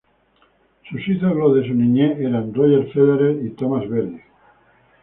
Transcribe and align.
Sus 0.89 1.07
ídolos 1.09 1.57
de 1.57 1.67
su 1.67 1.75
niñez 1.75 2.17
eran 2.19 2.51
Roger 2.55 2.91
Federer 2.91 3.45
y 3.45 3.51
Tomáš 3.51 3.87
Berdych. 3.87 4.25